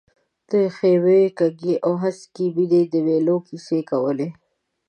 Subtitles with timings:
[0.51, 4.29] د ښیوې، کږې او هسکې مېنې د مېلو کیسې کولې.